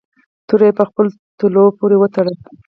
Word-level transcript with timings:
توره 0.47 0.65
یې 0.69 0.77
په 0.79 0.83
خپلو 0.89 1.09
تلو 1.39 1.63
پورې 1.77 1.95
و 1.97 2.05
تړله. 2.13 2.37